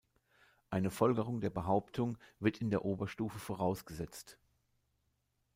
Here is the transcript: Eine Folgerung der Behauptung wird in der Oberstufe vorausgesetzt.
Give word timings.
Eine 0.71 0.89
Folgerung 0.89 1.41
der 1.41 1.51
Behauptung 1.51 2.17
wird 2.39 2.57
in 2.59 2.71
der 2.71 2.83
Oberstufe 2.85 3.37
vorausgesetzt. 3.37 4.39